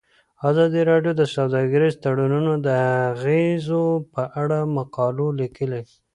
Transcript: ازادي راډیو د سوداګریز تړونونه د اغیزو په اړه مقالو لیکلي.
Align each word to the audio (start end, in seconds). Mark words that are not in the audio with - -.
ازادي 0.49 0.81
راډیو 0.91 1.11
د 1.17 1.23
سوداګریز 1.35 1.93
تړونونه 2.03 2.53
د 2.65 2.67
اغیزو 3.11 3.85
په 4.13 4.23
اړه 4.41 4.59
مقالو 4.77 5.27
لیکلي. 5.39 5.83